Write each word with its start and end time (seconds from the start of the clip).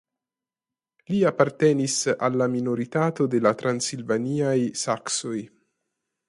Li 1.13 1.19
apartenis 1.31 1.97
al 2.29 2.37
la 2.43 2.47
minoritato 2.55 3.27
de 3.35 3.43
la 3.49 3.53
transilvaniaj 3.61 4.57
saksoj. 4.87 5.37